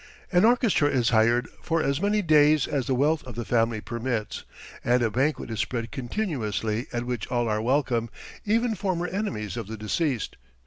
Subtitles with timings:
[0.31, 4.45] An orchestra is hired for as many days as the wealth of the family permits,
[4.83, 8.09] and a banquet is spread continuously at which all are welcome,
[8.43, 10.37] even former enemies of the deceased.